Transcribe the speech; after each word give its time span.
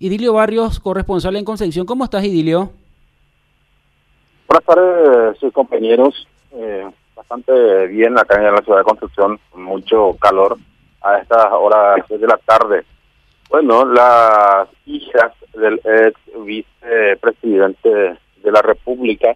Idilio 0.00 0.32
Barrios, 0.32 0.78
corresponsal 0.78 1.34
en 1.34 1.44
Concepción. 1.44 1.84
¿Cómo 1.84 2.04
estás, 2.04 2.24
Idilio? 2.24 2.70
Buenas 4.46 4.64
tardes, 4.64 5.52
compañeros. 5.52 6.28
Eh, 6.52 6.88
bastante 7.16 7.88
bien 7.88 8.16
acá 8.16 8.36
en 8.36 8.54
la 8.54 8.62
ciudad 8.62 8.78
de 8.78 8.84
Concepción, 8.84 9.40
mucho 9.54 10.16
calor 10.20 10.56
a 11.02 11.18
estas 11.18 11.46
horas 11.50 12.06
de 12.08 12.26
la 12.26 12.38
tarde. 12.38 12.84
Bueno, 13.50 13.84
las 13.86 14.68
hijas 14.86 15.32
del 15.54 15.80
ex 15.84 16.20
vicepresidente 16.44 17.90
de 17.90 18.52
la 18.52 18.62
República, 18.62 19.34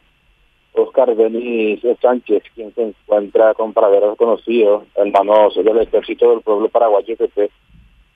Oscar 0.75 1.17
Denis 1.17 1.81
Sánchez, 2.01 2.45
quien 2.55 2.73
se 2.75 2.83
encuentra 2.83 3.53
con 3.55 3.73
paraderos 3.73 4.17
conocidos, 4.17 4.85
hermanos 4.95 5.57
del 5.57 5.79
Ejército 5.79 6.31
del 6.31 6.41
Pueblo 6.43 6.69
Paraguayo, 6.69 7.17
que 7.17 7.51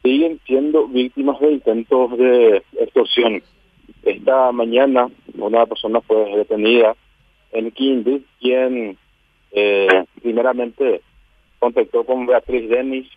siguen 0.06 0.40
siendo 0.46 0.86
víctimas 0.86 1.40
de 1.40 1.52
intentos 1.52 2.16
de 2.16 2.62
extorsión. 2.78 3.42
Esta 4.04 4.52
mañana 4.52 5.08
una 5.36 5.66
persona 5.66 6.00
fue 6.00 6.36
detenida 6.36 6.94
en 7.50 7.72
Quindío, 7.72 8.20
quien 8.40 8.96
eh, 9.50 10.04
primeramente 10.22 11.00
contactó 11.58 12.04
con 12.04 12.26
Beatriz 12.26 12.68
Denis, 12.68 13.08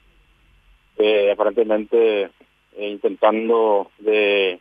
eh, 0.97 1.31
aparentemente 1.31 2.23
eh, 2.23 2.29
intentando 2.89 3.91
de, 3.99 4.59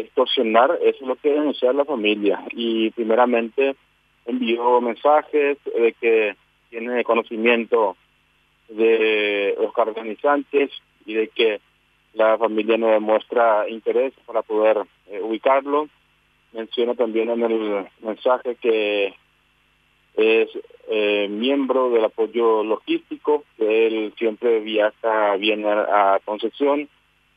extorsionar, 0.00 0.78
eso 0.82 0.98
es 1.00 1.08
lo 1.08 1.16
que 1.16 1.32
denuncia 1.32 1.72
la 1.72 1.84
familia. 1.86 2.44
Y 2.52 2.90
primeramente 2.90 3.76
envió 4.26 4.80
mensajes 4.80 5.56
de 5.64 5.94
que 5.98 6.36
tiene 6.68 7.02
conocimiento 7.02 7.96
de 8.68 9.56
Oscar 9.58 9.94
Denis 9.94 10.18
y 11.08 11.14
de 11.14 11.28
que 11.28 11.60
la 12.12 12.36
familia 12.36 12.76
no 12.76 12.88
demuestra 12.88 13.68
interés 13.68 14.12
para 14.26 14.42
poder 14.42 14.78
ubicarlo. 15.22 15.88
Menciona 16.52 16.94
también 16.94 17.30
en 17.30 17.42
el 17.42 17.86
mensaje 18.02 18.56
que 18.56 19.14
es 20.16 20.48
eh, 20.90 21.28
miembro 21.28 21.90
del 21.90 22.04
apoyo 22.04 22.64
logístico, 22.64 23.44
que 23.56 23.86
él 23.86 24.14
siempre 24.18 24.60
viaja, 24.60 25.36
viene 25.36 25.70
a, 25.70 26.18
Concepción, 26.24 26.88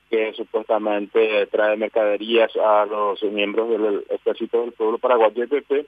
que 0.10 0.34
supuestamente 0.34 1.46
trae 1.48 1.78
mercaderías 1.78 2.52
a 2.58 2.86
los 2.86 3.22
miembros 3.24 3.70
del 3.70 4.06
Ejército 4.10 4.62
del 4.62 4.74
Pueblo 4.74 4.98
Paraguayo 4.98 5.44
EPP 5.44 5.86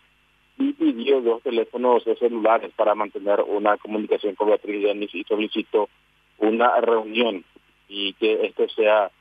y 0.59 0.73
pidió 0.73 1.19
dos 1.21 1.41
teléfonos 1.41 2.03
celulares 2.19 2.71
para 2.75 2.95
mantener 2.95 3.41
una 3.41 3.75
comunicación 3.77 4.35
con 4.35 4.49
Beatriz 4.49 4.83
Denis 4.83 5.13
y 5.15 5.23
solicitó 5.23 5.89
una 6.37 6.79
reunión 6.79 7.43
y 7.93 8.13
que 8.13 8.45
esto 8.47 8.67
sea, 8.69 9.11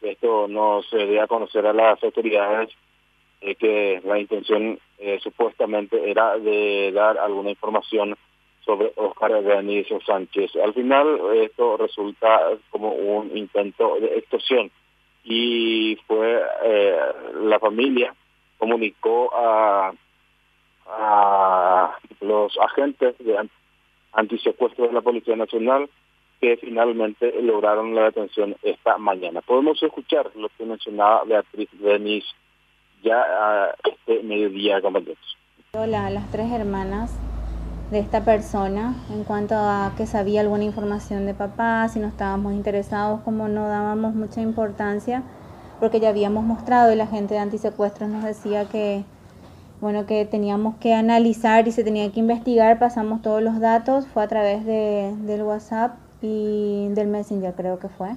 esto 0.00 0.48
no 0.48 0.82
se 0.84 0.96
dé 0.96 1.20
a 1.20 1.26
conocer 1.26 1.66
a 1.66 1.74
las 1.74 2.02
autoridades 2.02 2.70
eh, 3.42 3.54
que 3.56 4.00
la 4.04 4.18
intención 4.18 4.78
eh, 4.98 5.18
supuestamente 5.22 6.10
era 6.10 6.38
de 6.38 6.92
dar 6.92 7.18
alguna 7.18 7.50
información 7.50 8.16
sobre 8.64 8.90
Oscar 8.96 9.42
Benicio 9.42 10.00
Sánchez. 10.00 10.56
Al 10.56 10.72
final 10.72 11.20
esto 11.34 11.76
resulta 11.76 12.52
como 12.70 12.92
un 12.92 13.36
intento 13.36 13.96
de 14.00 14.16
extorsión 14.18 14.70
y 15.24 15.98
fue 16.06 16.42
eh, 16.64 16.98
la 17.42 17.60
familia 17.60 18.14
comunicó 18.56 19.30
a, 19.34 19.92
a 20.86 21.98
los 22.20 22.58
agentes 22.58 23.18
de 23.18 23.36
antisecuestro 24.12 24.86
de 24.86 24.94
la 24.94 25.02
Policía 25.02 25.36
Nacional 25.36 25.90
que 26.42 26.56
finalmente 26.56 27.40
lograron 27.40 27.94
la 27.94 28.06
detención 28.06 28.56
esta 28.64 28.98
mañana. 28.98 29.40
Podemos 29.42 29.80
escuchar 29.80 30.28
lo 30.34 30.48
que 30.58 30.64
mencionaba 30.64 31.22
Beatriz 31.22 31.68
Denis 31.78 32.24
ya 33.04 33.20
a 33.20 33.74
este 33.84 34.24
mediodía, 34.24 34.82
compañeros. 34.82 35.38
Hola, 35.74 36.10
las 36.10 36.28
tres 36.32 36.50
hermanas 36.50 37.16
de 37.92 38.00
esta 38.00 38.24
persona 38.24 38.96
en 39.12 39.22
cuanto 39.22 39.54
a 39.54 39.92
que 39.96 40.06
sabía 40.06 40.40
alguna 40.40 40.64
información 40.64 41.26
de 41.26 41.34
papá, 41.34 41.88
si 41.88 42.00
no 42.00 42.08
estábamos 42.08 42.54
interesados, 42.54 43.20
como 43.20 43.46
no 43.46 43.68
dábamos 43.68 44.16
mucha 44.16 44.40
importancia, 44.40 45.22
porque 45.78 46.00
ya 46.00 46.08
habíamos 46.08 46.42
mostrado 46.42 46.92
y 46.92 46.96
la 46.96 47.06
gente 47.06 47.34
de 47.34 47.40
antisecuestros 47.40 48.08
nos 48.08 48.24
decía 48.24 48.68
que 48.68 49.04
bueno 49.80 50.06
que 50.06 50.24
teníamos 50.24 50.74
que 50.78 50.92
analizar 50.92 51.68
y 51.68 51.72
se 51.72 51.84
tenía 51.84 52.10
que 52.10 52.18
investigar, 52.18 52.80
pasamos 52.80 53.22
todos 53.22 53.42
los 53.42 53.60
datos, 53.60 54.08
fue 54.08 54.24
a 54.24 54.28
través 54.28 54.66
de, 54.66 55.14
del 55.20 55.42
WhatsApp 55.42 56.01
y 56.22 56.88
del 56.90 57.08
Messenger 57.08 57.54
creo 57.54 57.78
que 57.78 57.88
fue. 57.88 58.10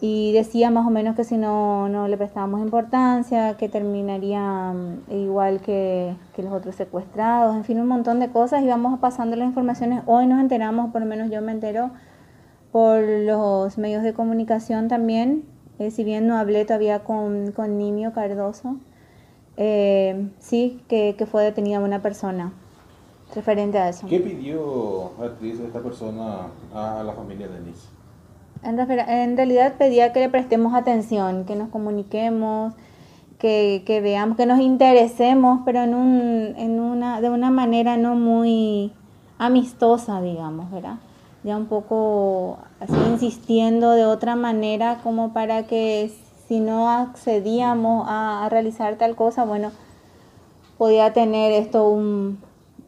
Y 0.00 0.32
decía 0.32 0.70
más 0.70 0.86
o 0.86 0.90
menos 0.90 1.16
que 1.16 1.24
si 1.24 1.38
no, 1.38 1.88
no 1.88 2.06
le 2.06 2.18
prestábamos 2.18 2.60
importancia, 2.60 3.56
que 3.56 3.68
terminaría 3.68 4.72
mm, 4.72 5.10
igual 5.10 5.60
que, 5.60 6.14
que, 6.34 6.42
los 6.42 6.52
otros 6.52 6.74
secuestrados, 6.74 7.56
en 7.56 7.64
fin, 7.64 7.80
un 7.80 7.88
montón 7.88 8.20
de 8.20 8.28
cosas, 8.30 8.62
y 8.62 8.66
vamos 8.66 8.98
pasando 9.00 9.36
las 9.36 9.46
informaciones. 9.46 10.02
Hoy 10.06 10.26
nos 10.26 10.40
enteramos, 10.40 10.92
por 10.92 11.00
lo 11.00 11.06
menos 11.06 11.30
yo 11.30 11.40
me 11.40 11.52
entero, 11.52 11.90
por 12.72 13.00
los 13.00 13.78
medios 13.78 14.02
de 14.02 14.12
comunicación 14.12 14.88
también, 14.88 15.44
eh, 15.78 15.90
si 15.90 16.04
bien 16.04 16.26
no 16.26 16.36
hablé 16.36 16.64
todavía 16.66 17.04
con, 17.04 17.52
con 17.52 17.78
Nimio 17.78 18.12
Cardoso, 18.12 18.76
eh, 19.56 20.28
sí, 20.38 20.82
que, 20.88 21.14
que, 21.16 21.24
fue 21.24 21.42
detenida 21.42 21.80
una 21.80 22.02
persona 22.02 22.52
referente 23.36 23.78
a 23.78 23.88
eso. 23.88 24.06
¿Qué 24.08 24.18
pidió 24.18 25.12
actriz 25.22 25.60
esta 25.60 25.80
persona 25.80 26.48
a 26.74 27.02
la 27.04 27.12
familia 27.12 27.46
de 27.46 27.60
Denise? 27.60 27.86
En, 28.62 29.36
realidad 29.36 29.74
pedía 29.78 30.12
que 30.12 30.20
le 30.20 30.28
prestemos 30.28 30.74
atención, 30.74 31.44
que 31.44 31.54
nos 31.54 31.68
comuniquemos, 31.68 32.74
que, 33.38 33.84
que, 33.86 34.00
veamos, 34.00 34.36
que 34.36 34.46
nos 34.46 34.58
interesemos, 34.58 35.60
pero 35.64 35.82
en, 35.82 35.94
un, 35.94 36.54
en 36.56 36.80
una, 36.80 37.20
de 37.20 37.30
una 37.30 37.50
manera 37.50 37.96
no 37.96 38.16
muy 38.16 38.92
amistosa, 39.38 40.20
digamos, 40.20 40.70
¿verdad? 40.72 40.96
Ya 41.44 41.56
un 41.56 41.66
poco 41.66 42.58
así 42.80 42.96
insistiendo 43.08 43.92
de 43.92 44.04
otra 44.04 44.34
manera 44.34 44.98
como 45.04 45.32
para 45.32 45.66
que 45.66 46.10
si 46.48 46.60
no 46.60 46.90
accedíamos 46.90 48.06
a, 48.08 48.48
realizar 48.50 48.96
tal 48.96 49.14
cosa, 49.14 49.44
bueno, 49.44 49.70
podía 50.78 51.12
tener 51.12 51.52
esto 51.52 51.88
un, 51.88 52.40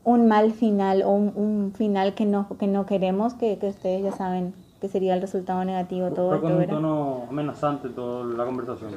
un 0.05 0.29
mal 0.29 0.53
final 0.53 1.03
o 1.03 1.11
un, 1.11 1.33
un, 1.35 1.73
final 1.73 2.15
que 2.15 2.25
no, 2.25 2.49
que 2.59 2.67
no 2.67 2.87
queremos, 2.87 3.35
que, 3.35 3.59
que 3.59 3.69
ustedes 3.69 4.03
ya 4.03 4.13
saben 4.13 4.55
que 4.81 4.89
sería 4.89 5.15
el 5.15 5.21
resultado 5.21 5.65
negativo 5.65 6.11
todo 6.11 6.35
esto. 6.35 6.47
con 6.47 6.57
un 6.57 6.67
tono 6.67 7.23
amenazante 7.29 7.89
toda 7.89 8.25
la 8.25 8.45
conversación. 8.45 8.93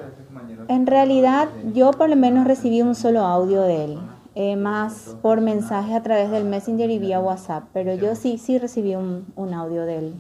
En 0.67 0.85
realidad, 0.85 1.49
yo 1.73 1.91
por 1.91 2.09
lo 2.09 2.15
menos 2.15 2.45
recibí 2.45 2.81
un 2.81 2.93
solo 2.93 3.21
audio 3.21 3.61
de 3.63 3.85
él, 3.85 3.99
eh, 4.35 4.55
más 4.55 5.17
por 5.21 5.41
mensaje 5.41 5.95
a 5.95 6.03
través 6.03 6.29
del 6.29 6.45
Messenger 6.45 6.89
y 6.89 6.99
vía 6.99 7.19
WhatsApp, 7.19 7.63
pero 7.73 7.95
yo 7.95 8.15
sí, 8.15 8.37
sí 8.37 8.59
recibí 8.59 8.95
un, 8.95 9.25
un 9.35 9.53
audio 9.53 9.85
de 9.85 9.97
él, 9.97 10.13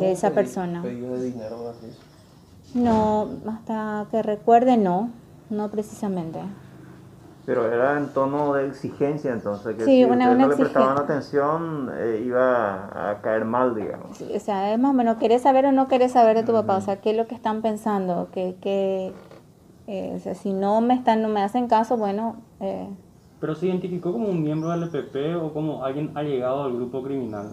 de 0.00 0.12
esa 0.12 0.30
persona. 0.30 0.82
de 0.82 1.22
dinero? 1.22 1.74
No, 2.74 3.28
hasta 3.46 4.06
que 4.10 4.22
recuerde, 4.22 4.76
no, 4.76 5.10
no 5.50 5.70
precisamente. 5.70 6.40
Pero 7.48 7.72
era 7.72 7.96
en 7.96 8.08
tono 8.08 8.52
de 8.52 8.66
exigencia, 8.66 9.32
entonces, 9.32 9.74
que 9.74 9.84
sí, 9.86 10.02
si 10.02 10.04
una, 10.04 10.34
no 10.34 10.48
le 10.48 10.54
prestaban 10.54 10.98
atención, 10.98 11.90
eh, 11.96 12.22
iba 12.22 13.10
a 13.10 13.22
caer 13.22 13.46
mal, 13.46 13.74
digamos. 13.74 14.20
o 14.20 14.38
sea, 14.38 14.74
es 14.74 14.78
más 14.78 14.90
o 14.90 14.92
menos, 14.92 15.16
¿querés 15.16 15.40
saber 15.40 15.64
o 15.64 15.72
no 15.72 15.88
querés 15.88 16.12
saber 16.12 16.36
de 16.36 16.42
tu 16.42 16.52
papá? 16.52 16.76
O 16.76 16.82
sea, 16.82 17.00
¿qué 17.00 17.12
es 17.12 17.16
lo 17.16 17.26
que 17.26 17.34
están 17.34 17.62
pensando? 17.62 18.28
que 18.32 18.56
que 18.60 19.14
eh, 19.88 20.12
o 20.14 20.18
sea, 20.18 20.34
si 20.34 20.52
no 20.52 20.82
me 20.82 20.92
están 20.92 21.22
no 21.22 21.28
me 21.28 21.40
hacen 21.40 21.66
caso, 21.66 21.96
bueno... 21.96 22.36
Eh. 22.60 22.86
¿Pero 23.40 23.54
se 23.54 23.68
identificó 23.68 24.12
como 24.12 24.28
un 24.28 24.42
miembro 24.42 24.68
del 24.68 24.82
EPP 24.82 25.42
o 25.42 25.54
como 25.54 25.82
alguien 25.82 26.10
ha 26.14 26.22
llegado 26.22 26.64
al 26.64 26.74
grupo 26.74 27.02
criminal? 27.02 27.52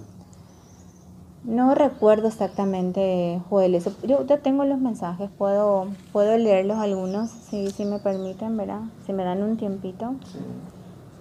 No 1.46 1.76
recuerdo 1.76 2.28
exactamente, 2.28 3.40
Joel, 3.50 3.76
eso. 3.76 3.94
Yo 4.02 4.26
ya 4.26 4.40
tengo 4.40 4.66
los 4.66 4.80
mensajes, 4.80 5.30
puedo, 5.38 5.88
puedo 6.12 6.36
leerlos 6.40 6.80
algunos, 6.80 7.30
si, 7.30 7.70
si 7.70 7.86
me 7.86 8.00
permiten, 8.00 8.58
¿verdad? 8.58 8.82
Si 9.06 9.14
me 9.14 9.24
dan 9.24 9.44
un 9.44 9.56
tiempito. 9.56 10.16
Sí. 10.26 10.40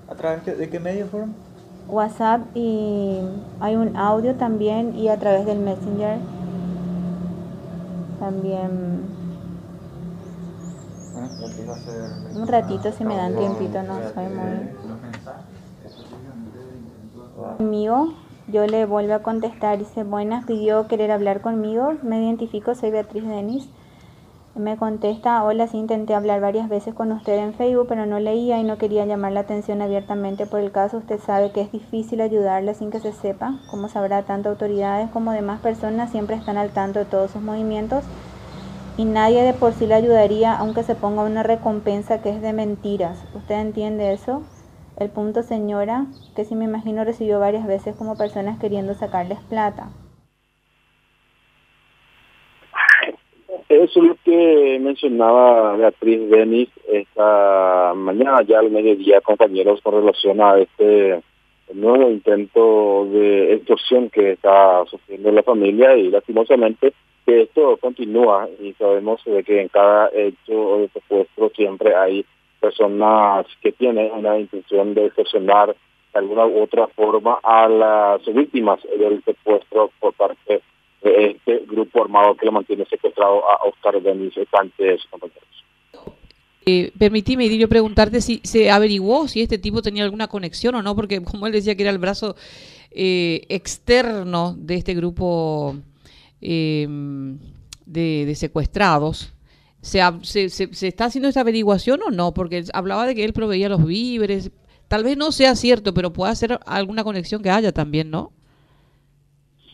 ¿A 0.08 0.14
través 0.14 0.46
de 0.46 0.70
qué 0.70 0.80
medio 0.80 1.06
fueron? 1.08 1.34
WhatsApp 1.88 2.40
y 2.54 3.18
hay 3.60 3.76
un 3.76 3.98
audio 3.98 4.34
también 4.36 4.96
y 4.96 5.08
a 5.08 5.18
través 5.18 5.44
del 5.44 5.58
Messenger 5.58 6.18
también. 8.18 9.02
un 12.34 12.46
ratito 12.48 12.90
si 12.92 13.04
me 13.04 13.14
dan 13.16 13.36
tiempito, 13.36 13.82
no 13.82 13.98
soy 14.14 14.24
muy... 14.24 14.70
Conmigo 17.58 18.23
yo 18.46 18.66
le 18.66 18.86
vuelvo 18.86 19.14
a 19.14 19.22
contestar, 19.22 19.78
dice, 19.78 20.04
buenas, 20.04 20.44
pidió 20.44 20.86
querer 20.88 21.10
hablar 21.10 21.40
conmigo, 21.40 21.94
me 22.02 22.22
identifico, 22.22 22.74
soy 22.74 22.90
Beatriz 22.90 23.26
Denis. 23.26 23.68
Me 24.54 24.76
contesta, 24.76 25.42
hola, 25.42 25.66
sí 25.66 25.76
intenté 25.78 26.14
hablar 26.14 26.40
varias 26.40 26.68
veces 26.68 26.94
con 26.94 27.10
usted 27.12 27.38
en 27.38 27.54
Facebook, 27.54 27.86
pero 27.88 28.06
no 28.06 28.20
leía 28.20 28.58
y 28.60 28.64
no 28.64 28.78
quería 28.78 29.04
llamar 29.04 29.32
la 29.32 29.40
atención 29.40 29.82
abiertamente 29.82 30.46
por 30.46 30.60
el 30.60 30.70
caso. 30.72 30.98
Usted 30.98 31.18
sabe 31.20 31.50
que 31.52 31.60
es 31.62 31.72
difícil 31.72 32.20
ayudarla 32.20 32.74
sin 32.74 32.90
que 32.90 33.00
se 33.00 33.12
sepa. 33.12 33.60
Como 33.66 33.88
sabrá, 33.88 34.24
tanto 34.24 34.50
autoridades 34.50 35.10
como 35.10 35.32
demás 35.32 35.60
personas 35.60 36.10
siempre 36.12 36.36
están 36.36 36.56
al 36.56 36.72
tanto 36.72 37.00
de 37.00 37.06
todos 37.06 37.32
sus 37.32 37.42
movimientos. 37.42 38.10
y 38.96 39.04
nadie 39.06 39.42
de 39.42 39.54
por 39.54 39.74
sí 39.74 39.86
le 39.86 39.94
ayudaría 39.94 40.54
aunque 40.56 40.82
se 40.84 40.96
ponga 40.96 41.22
una 41.24 41.42
recompensa 41.42 42.22
que 42.22 42.30
es 42.30 42.40
de 42.42 42.52
mentiras. 42.52 43.26
¿Usted 43.34 43.56
entiende 43.60 44.12
eso? 44.12 44.48
El 44.96 45.10
punto, 45.10 45.42
señora, 45.42 46.06
que 46.36 46.44
sí 46.44 46.54
me 46.54 46.66
imagino 46.66 47.04
recibió 47.04 47.40
varias 47.40 47.66
veces 47.66 47.96
como 47.96 48.16
personas 48.16 48.60
queriendo 48.60 48.94
sacarles 48.94 49.40
plata. 49.48 49.88
Eso 53.68 54.00
es 54.00 54.08
lo 54.08 54.16
que 54.24 54.78
mencionaba 54.80 55.76
Beatriz 55.76 56.30
Denis 56.30 56.68
esta 56.86 57.92
mañana, 57.96 58.42
ya 58.42 58.60
al 58.60 58.70
mediodía, 58.70 59.20
compañeros, 59.20 59.80
con 59.82 59.94
relación 59.94 60.40
a 60.40 60.58
este 60.58 61.22
nuevo 61.72 62.08
intento 62.10 63.06
de 63.10 63.54
extorsión 63.54 64.10
que 64.10 64.32
está 64.32 64.84
sufriendo 64.86 65.32
la 65.32 65.42
familia 65.42 65.96
y 65.96 66.10
lastimosamente 66.10 66.92
que 67.26 67.42
esto 67.42 67.78
continúa 67.78 68.48
y 68.60 68.74
sabemos 68.74 69.24
de 69.24 69.42
que 69.42 69.62
en 69.62 69.68
cada 69.68 70.08
hecho 70.12 70.78
de 70.78 70.88
secuestro 70.88 71.50
siempre 71.56 71.96
hay 71.96 72.24
personas 72.64 73.46
que 73.60 73.72
tienen 73.72 74.10
una 74.12 74.38
intención 74.38 74.94
de 74.94 75.06
extorsionar 75.06 75.68
de 75.68 76.18
alguna 76.18 76.46
u 76.46 76.62
otra 76.62 76.86
forma 76.88 77.38
a 77.42 77.68
las 77.68 78.24
víctimas 78.24 78.80
del 78.98 79.22
secuestro 79.22 79.90
por 80.00 80.14
parte 80.14 80.62
de 81.02 81.30
este 81.32 81.66
grupo 81.66 82.02
armado 82.02 82.34
que 82.34 82.46
lo 82.46 82.52
mantiene 82.52 82.86
secuestrado 82.86 83.42
a 83.50 83.68
Oscar 83.68 84.00
Denis 84.00 84.32
Sánchez, 84.50 85.02
compañeros. 85.10 85.42
Eh, 86.64 86.90
permitime, 86.98 87.44
Idilio, 87.44 87.68
preguntarte 87.68 88.22
si 88.22 88.40
se 88.42 88.70
averiguó 88.70 89.28
si 89.28 89.42
este 89.42 89.58
tipo 89.58 89.82
tenía 89.82 90.04
alguna 90.04 90.28
conexión 90.28 90.74
o 90.76 90.82
no, 90.82 90.96
porque 90.96 91.22
como 91.22 91.46
él 91.46 91.52
decía 91.52 91.74
que 91.74 91.82
era 91.82 91.92
el 91.92 91.98
brazo 91.98 92.34
eh, 92.90 93.42
externo 93.50 94.54
de 94.56 94.76
este 94.76 94.94
grupo 94.94 95.76
eh, 96.40 96.86
de, 97.84 98.24
de, 98.24 98.34
secuestrados, 98.34 99.33
¿se, 99.84 100.00
se, 100.22 100.48
se, 100.48 100.88
está 100.88 101.04
haciendo 101.04 101.28
esta 101.28 101.42
averiguación 101.42 102.00
o 102.02 102.10
no? 102.10 102.32
Porque 102.32 102.64
hablaba 102.72 103.06
de 103.06 103.14
que 103.14 103.24
él 103.24 103.32
proveía 103.32 103.68
los 103.68 103.84
víveres, 103.84 104.50
tal 104.88 105.04
vez 105.04 105.16
no 105.16 105.30
sea 105.30 105.54
cierto, 105.54 105.92
pero 105.92 106.12
puede 106.12 106.34
ser 106.34 106.58
alguna 106.66 107.04
conexión 107.04 107.42
que 107.42 107.50
haya 107.50 107.72
también, 107.72 108.10
¿no? 108.10 108.32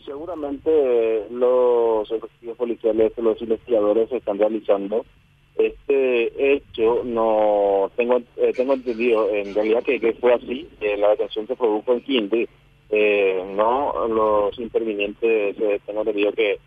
Seguramente 0.05 1.27
los 1.31 2.11
efectivos 2.11 2.57
policiales, 2.57 3.13
los 3.17 3.41
investigadores 3.41 4.11
están 4.11 4.37
realizando 4.37 5.05
este 5.55 6.53
hecho 6.53 7.03
no 7.03 7.91
tengo 7.95 8.21
eh, 8.37 8.53
tengo 8.55 8.73
entendido 8.73 9.29
en 9.29 9.53
realidad 9.53 9.83
que, 9.83 9.99
que 9.99 10.13
fue 10.13 10.33
así 10.33 10.67
que 10.79 10.97
la 10.97 11.09
detención 11.09 11.45
se 11.45 11.55
produjo 11.55 11.93
en 11.93 12.01
Quinde 12.01 12.49
eh, 12.89 13.43
no 13.55 14.07
los 14.07 14.57
intervinientes 14.59 15.55
eh, 15.59 15.79
tengo 15.85 16.01
entendido 16.01 16.31
que 16.31 16.57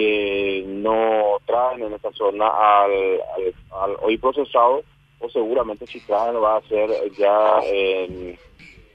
que 0.00 0.64
no 0.66 1.36
traen 1.44 1.82
en 1.82 1.92
esta 1.92 2.10
zona 2.12 2.48
al, 2.48 3.96
hoy 4.00 4.16
procesado 4.16 4.82
o 5.18 5.28
seguramente 5.28 5.86
si 5.86 6.00
traen 6.00 6.36
va 6.36 6.56
a 6.56 6.62
ser 6.62 6.88
ya 7.18 7.60
en, 7.66 8.38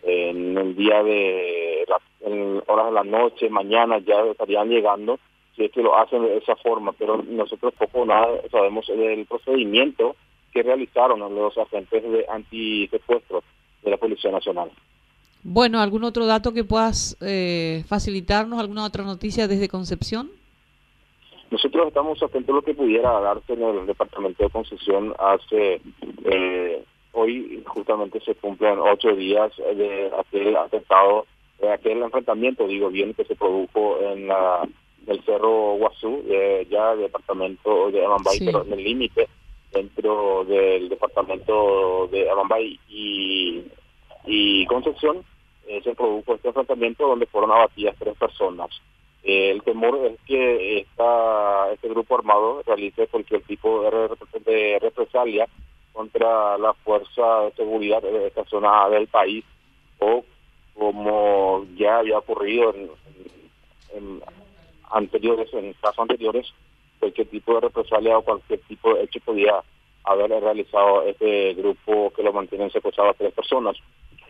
el 0.03 0.75
día 0.75 1.03
de 1.03 1.85
la, 1.87 1.99
horas 2.65 2.87
de 2.87 2.91
la 2.91 3.03
noche 3.03 3.49
mañana 3.49 3.99
ya 3.99 4.21
estarían 4.31 4.69
llegando 4.69 5.19
si 5.55 5.65
es 5.65 5.71
que 5.71 5.83
lo 5.83 5.95
hacen 5.95 6.23
de 6.23 6.37
esa 6.37 6.55
forma, 6.57 6.91
pero 6.93 7.21
nosotros 7.21 7.73
poco 7.77 8.05
nada 8.05 8.27
sabemos 8.51 8.87
del 8.87 9.25
procedimiento 9.25 10.15
que 10.51 10.63
realizaron 10.63 11.19
los 11.19 11.57
agentes 11.57 12.03
de 12.03 12.25
antisecuestro 12.27 13.43
de 13.83 13.91
la 13.91 13.97
Policía 13.97 14.31
Nacional. 14.31 14.71
Bueno, 15.43 15.79
¿algún 15.79 16.03
otro 16.03 16.25
dato 16.25 16.51
que 16.51 16.63
puedas 16.63 17.15
eh, 17.21 17.83
facilitarnos? 17.87 18.59
¿Alguna 18.59 18.83
otra 18.83 19.03
noticia 19.03 19.47
desde 19.47 19.69
Concepción? 19.69 20.29
Nosotros 21.55 21.87
estamos 21.87 22.21
atentos 22.21 22.51
a 22.51 22.57
lo 22.57 22.61
que 22.63 22.73
pudiera 22.73 23.17
darse 23.21 23.53
en 23.53 23.63
el 23.63 23.85
Departamento 23.85 24.43
de 24.43 24.49
Concepción 24.49 25.15
hace... 25.17 25.79
Eh, 26.25 26.83
hoy 27.13 27.63
justamente 27.65 28.19
se 28.19 28.35
cumplen 28.35 28.77
ocho 28.79 29.15
días 29.15 29.53
de 29.55 30.11
aquel 30.19 30.53
atentado, 30.57 31.25
de 31.61 31.71
aquel 31.71 32.01
enfrentamiento, 32.01 32.67
digo 32.67 32.89
bien, 32.89 33.13
que 33.13 33.23
se 33.23 33.37
produjo 33.37 33.97
en 34.01 34.27
la 34.27 34.67
del 35.03 35.23
Cerro 35.23 35.77
Guazú, 35.77 36.25
eh, 36.27 36.67
ya 36.69 36.93
departamento 36.97 37.89
de 37.89 38.03
Amambay, 38.03 38.37
sí. 38.37 38.45
pero 38.47 38.65
en 38.65 38.73
el 38.73 38.83
límite 38.83 39.29
dentro 39.71 40.43
del 40.43 40.89
departamento 40.89 42.09
de 42.11 42.29
Amambay 42.29 42.77
y, 42.89 43.63
y 44.25 44.65
Concepción, 44.65 45.23
eh, 45.67 45.79
se 45.85 45.95
produjo 45.95 46.35
este 46.35 46.49
enfrentamiento 46.49 47.07
donde 47.07 47.27
fueron 47.27 47.51
abatidas 47.51 47.95
tres 47.97 48.17
personas. 48.17 48.71
Eh, 49.27 49.49
el 49.49 49.63
temor 49.63 49.97
es 50.05 50.19
que 50.27 50.77
este 50.81 51.89
grupo 51.89 52.15
armado 52.15 52.61
realice 52.63 53.07
cualquier 53.07 53.41
tipo 53.41 53.81
de, 53.81 54.79
represalia 54.79 55.47
contra 55.93 56.59
la 56.59 56.73
fuerza 56.75 57.41
de 57.41 57.51
seguridad 57.53 58.03
de 58.03 58.27
esta 58.27 58.45
zona 58.45 58.87
del 58.89 59.07
país 59.07 59.43
o 59.97 60.23
como 60.75 61.65
ya 61.75 61.97
había 61.99 62.19
ocurrido 62.19 62.75
en, 62.75 62.91
en 63.95 64.21
anteriores, 64.91 65.51
en 65.55 65.73
casos 65.73 65.99
anteriores, 65.99 66.53
cualquier 66.99 67.27
tipo 67.27 67.55
de 67.55 67.61
represalia 67.61 68.19
o 68.19 68.21
cualquier 68.21 68.59
tipo 68.67 68.93
de 68.93 69.05
hecho 69.05 69.19
podía 69.21 69.59
haber 70.03 70.29
realizado 70.29 71.01
este 71.01 71.55
grupo 71.55 72.13
que 72.15 72.21
lo 72.21 72.31
mantienen 72.31 72.69
secuestrado 72.69 73.09
a 73.09 73.13
tres 73.15 73.33
personas 73.33 73.75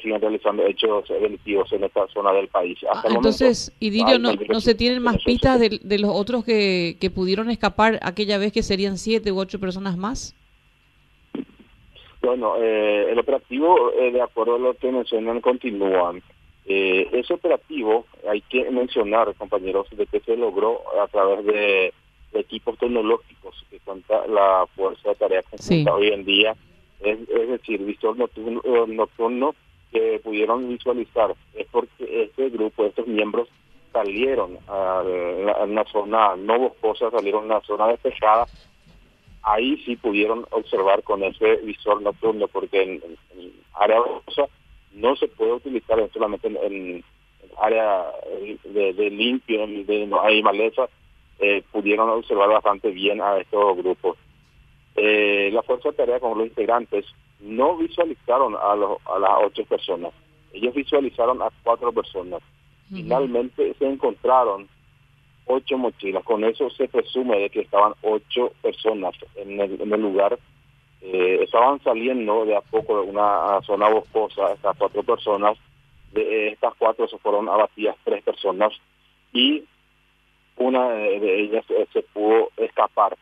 siguen 0.06 0.22
realizando 0.22 0.64
hechos 0.66 1.08
delictivos 1.10 1.72
en 1.74 1.84
esta 1.84 2.08
zona 2.08 2.32
del 2.32 2.48
país. 2.48 2.78
Hasta 2.90 3.08
ah, 3.08 3.14
entonces, 3.16 3.72
momento, 3.72 3.86
Idilio, 3.86 4.20
no, 4.20 4.34
no 4.54 4.62
se 4.62 4.76
tienen 4.76 5.02
más 5.02 5.18
pistas 5.24 5.60
de, 5.60 5.80
de, 5.82 6.00
los 6.00 6.12
otros 6.14 6.46
que, 6.46 6.98
que 7.02 7.10
pudieron 7.10 7.50
escapar 7.50 8.00
aquella 8.04 8.38
vez 8.38 8.54
que 8.54 8.62
serían 8.62 8.98
siete 8.98 9.32
u 9.32 9.40
ocho 9.40 9.60
personas 9.60 9.98
más? 9.98 10.36
Bueno, 12.22 12.56
eh, 12.58 13.12
el 13.12 13.20
operativo, 13.20 13.92
eh, 13.94 14.12
de 14.12 14.22
acuerdo 14.22 14.56
a 14.56 14.60
lo 14.60 14.74
que 14.76 14.92
mencionan, 14.92 15.42
continúan. 15.42 16.22
Eh, 16.68 17.08
ese 17.12 17.34
operativo, 17.34 18.06
hay 18.30 18.42
que 18.42 18.70
mencionar, 18.70 19.34
compañeros, 19.36 19.88
de 19.92 20.06
que 20.06 20.20
se 20.20 20.38
logró 20.38 20.82
a 21.02 21.08
través 21.08 21.46
de, 21.46 21.94
de 22.32 22.40
equipos 22.40 22.78
tecnológicos 22.78 23.64
que 23.70 23.80
cuenta 23.80 24.26
la 24.28 24.66
Fuerza 24.76 25.10
de 25.10 25.16
Tarea 25.16 25.42
Conjunta 25.44 25.64
sí. 25.64 25.86
hoy 25.88 26.08
en 26.10 26.26
día, 26.26 26.56
es, 27.00 27.20
es 27.30 27.50
decir, 27.50 27.84
visor 27.84 28.18
nocturno, 28.18 28.62
nocturno 28.88 29.56
que 29.96 30.20
pudieron 30.20 30.68
visualizar, 30.68 31.34
es 31.54 31.66
porque 31.72 32.24
este 32.24 32.50
grupo, 32.50 32.86
estos 32.86 33.08
miembros 33.08 33.48
salieron 33.94 34.58
a, 34.68 35.02
la, 35.06 35.52
a 35.54 35.64
una 35.64 35.86
zona 35.86 36.36
no 36.36 36.60
boscosa, 36.60 37.10
salieron 37.12 37.44
a 37.44 37.56
una 37.56 37.62
zona 37.62 37.88
despejada, 37.88 38.46
ahí 39.42 39.78
sí 39.86 39.96
pudieron 39.96 40.46
observar 40.52 41.02
con 41.04 41.24
ese 41.24 41.56
visor 41.64 42.02
nocturno, 42.02 42.50
porque 42.50 42.84
en, 42.84 43.02
área 43.74 44.02
boscosa 44.02 44.48
no 44.92 45.16
se 45.16 45.30
puede 45.30 45.54
utilizar 45.54 45.98
solamente 46.12 46.48
en, 46.50 46.58
en 46.58 47.04
área 47.58 48.04
de, 48.66 48.94
de 48.94 49.10
limpio, 49.10 49.66
de 49.66 50.08
no 50.08 50.22
hay 50.22 50.44
maleza, 50.44 50.90
eh, 51.40 51.64
pudieron 51.72 52.10
observar 52.10 52.50
bastante 52.50 52.90
bien 52.92 53.22
a 53.22 53.38
estos 53.38 53.78
grupos. 53.78 54.18
Eh, 54.98 55.52
la 55.54 55.64
fuerza 55.64 55.92
de 55.92 55.96
tarea 55.96 56.20
con 56.20 56.38
los 56.38 56.48
integrantes 56.48 57.06
no 57.46 57.78
visualizaron 57.78 58.56
a, 58.56 58.76
los, 58.76 58.98
a 59.06 59.20
las 59.20 59.32
ocho 59.44 59.64
personas, 59.66 60.12
ellos 60.54 60.74
visualizaron 60.74 61.42
a 61.42 61.50
cuatro 61.64 61.92
personas. 61.92 62.42
Uh 62.90 62.94
-huh. 62.94 62.98
Finalmente 62.98 63.74
se 63.78 63.86
encontraron 63.88 64.68
ocho 65.46 65.78
mochilas, 65.78 66.24
con 66.24 66.44
eso 66.44 66.70
se 66.72 66.88
presume 66.88 67.40
de 67.40 67.50
que 67.50 67.62
estaban 67.62 67.94
ocho 68.02 68.52
personas 68.62 69.14
en 69.36 69.60
el, 69.60 69.82
en 69.82 69.94
el 69.94 70.02
lugar 70.02 70.38
eh, 71.08 71.44
estaban 71.44 71.80
saliendo 71.84 72.46
de 72.46 72.56
a 72.56 72.62
poco 72.62 73.00
de 73.00 73.08
una 73.08 73.62
zona 73.62 73.90
boscosa 73.90 74.54
estas 74.54 74.76
cuatro 74.76 75.04
personas, 75.04 75.56
de 76.14 76.48
estas 76.48 76.74
cuatro 76.80 77.08
se 77.08 77.20
fueron 77.20 77.48
abatidas 77.48 77.96
tres 78.04 78.24
personas 78.24 78.74
y 79.32 79.64
una 80.58 80.90
de 80.90 81.42
ellas 81.42 81.64
eh, 81.70 81.86
se 81.94 82.02
pudo 82.02 82.50
escapar. 82.58 83.16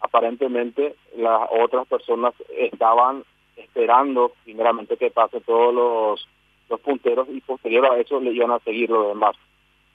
Aparentemente 0.00 0.96
las 1.16 1.48
otras 1.50 1.88
personas 1.88 2.34
estaban 2.58 3.24
esperando 3.58 4.32
primeramente 4.44 4.96
que 4.96 5.10
pase 5.10 5.40
todos 5.40 5.74
los, 5.74 6.28
los 6.68 6.80
punteros 6.80 7.28
y 7.30 7.40
posterior 7.40 7.86
a 7.86 7.98
eso 7.98 8.20
le 8.20 8.32
iban 8.32 8.50
a 8.50 8.58
seguir 8.60 8.90
los 8.90 9.08
demás. 9.08 9.36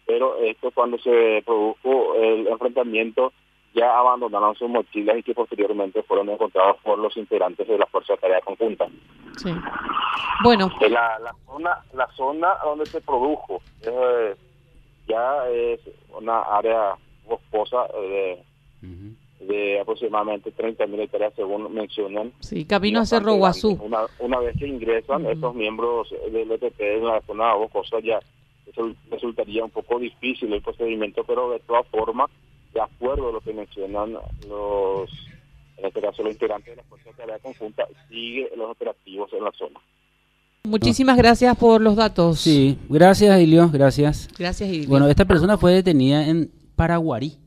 Pero 0.06 0.38
esto 0.38 0.72
cuando 0.72 0.98
se 0.98 1.42
produjo 1.46 2.16
el 2.16 2.48
enfrentamiento 2.48 3.32
ya 3.74 3.98
abandonaron 3.98 4.56
sus 4.56 4.70
mochilas 4.70 5.18
y 5.18 5.24
que 5.24 5.34
posteriormente 5.34 6.04
fueron 6.04 6.30
encontrados 6.30 6.78
por 6.84 7.00
los 7.00 7.16
integrantes 7.18 7.68
de 7.68 7.78
la 7.78 7.88
Fuerza 7.88 8.14
de 8.14 8.20
Tarea 8.20 8.42
Conjunta. 8.42 8.88
Sí. 9.38 9.52
Bueno. 10.44 10.70
La, 10.82 11.18
la, 11.20 11.34
zona, 11.46 11.78
la 11.94 12.08
zona 12.12 12.56
donde 12.64 12.86
se 12.86 13.02
produjo 13.02 13.62
eh, 13.82 14.36
ya 15.08 15.50
es 15.50 15.80
una 16.12 16.42
área 16.42 16.96
boscosa 17.26 17.88
de, 17.94 18.44
uh 18.84 18.86
-huh. 18.86 19.16
De 19.48 19.80
aproximadamente 19.80 20.52
30 20.52 20.88
mil 20.88 21.00
hectáreas 21.02 21.34
según 21.36 21.74
mencionan. 21.74 22.32
Sí, 22.40 22.66
camino 22.66 23.00
a 23.00 23.06
Cerro 23.06 23.36
Guazú. 23.36 23.80
Una, 23.82 24.02
una 24.20 24.40
vez 24.40 24.56
que 24.58 24.68
ingresan 24.68 25.26
uh 25.26 25.30
-huh. 25.30 25.34
estos 25.34 25.56
miembros 25.56 26.10
del 26.32 26.52
ETP 26.52 26.80
en 26.80 27.06
la 27.06 27.22
zona 27.22 27.54
boscosa 27.56 28.00
ya 28.00 28.20
eso 28.66 28.94
resultaría 29.12 29.64
un 29.64 29.70
poco 29.72 30.00
difícil 30.00 30.52
el 30.54 30.62
procedimiento, 30.62 31.24
pero 31.26 31.52
de 31.52 31.60
todas 31.60 31.86
formas 31.88 32.30
de 32.74 32.82
acuerdo 32.82 33.30
a 33.30 33.32
lo 33.32 33.42
que 33.42 33.54
mencionan 33.54 34.14
los, 34.48 35.10
en 35.78 35.86
este 35.86 36.02
caso, 36.02 36.24
los 36.24 36.34
integrantes 36.34 36.76
de 36.76 36.78
la 36.78 36.84
Fuerza 36.84 37.10
de 37.10 37.16
Tarea 37.16 37.40
Conjunta, 37.40 37.88
sigue 38.10 38.50
los 38.58 38.72
operativos 38.72 39.32
en 39.34 39.44
la 39.44 39.52
zona. 39.52 39.80
Muchísimas 40.64 41.18
gracias 41.18 41.56
por 41.58 41.82
los 41.82 41.96
datos. 41.96 42.40
Sí, 42.40 42.78
gracias, 42.90 43.38
Idilio, 43.38 43.70
gracias. 43.70 44.30
Gracias, 44.38 44.70
Idilio. 44.70 44.90
Bueno, 44.90 45.08
esta 45.08 45.26
persona 45.26 45.58
fue 45.58 45.74
detenida 45.74 46.26
en 46.28 46.50
Paraguarí. 46.76 47.38